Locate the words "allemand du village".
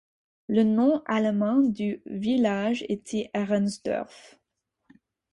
1.05-2.83